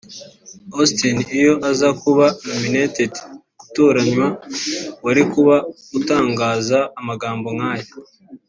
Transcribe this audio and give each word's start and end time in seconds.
Austin 0.77 1.17
iyo 1.37 1.51
uza 1.69 1.89
kuba 2.01 2.25
nominated 2.47 3.13
[gutoranywa] 3.59 4.27
wari 5.03 5.23
kuba 5.33 5.55
utangaza 5.97 6.79
amagambo 6.99 7.47
nk’aya 7.55 7.89